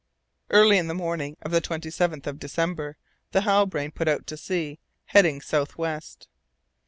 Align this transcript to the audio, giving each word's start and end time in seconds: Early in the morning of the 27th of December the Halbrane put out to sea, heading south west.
Early 0.49 0.79
in 0.79 0.87
the 0.87 0.95
morning 0.95 1.37
of 1.43 1.51
the 1.51 1.61
27th 1.61 2.25
of 2.25 2.39
December 2.39 2.97
the 3.33 3.41
Halbrane 3.41 3.91
put 3.91 4.07
out 4.07 4.25
to 4.25 4.35
sea, 4.35 4.79
heading 5.05 5.41
south 5.41 5.77
west. 5.77 6.27